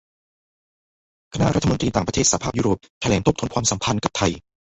[1.33, 4.31] คณะรัฐมนตรีต่างประเทศสหภาพยุโรปแถลงทบทวนความสัมพันธ์กับไทย